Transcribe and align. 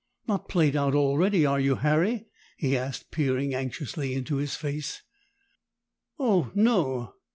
"Not 0.27 0.49
played 0.49 0.75
out 0.75 0.95
already, 0.95 1.45
are 1.45 1.59
you, 1.59 1.75
Harry?" 1.75 2.25
he 2.57 2.75
asked, 2.75 3.11
peering 3.11 3.53
anxiously 3.53 4.15
into 4.15 4.37
his 4.37 4.55
face. 4.55 5.03
"Oh, 6.17 6.51
no!" 6.55 7.13